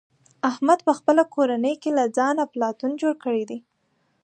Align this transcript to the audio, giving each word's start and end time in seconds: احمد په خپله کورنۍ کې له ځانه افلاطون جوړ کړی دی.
احمد 0.49 0.79
په 0.87 0.91
خپله 0.99 1.23
کورنۍ 1.35 1.75
کې 1.81 1.89
له 1.97 2.05
ځانه 2.17 2.41
افلاطون 2.47 2.91
جوړ 3.01 3.13
کړی 3.23 3.43
دی. 3.49 3.59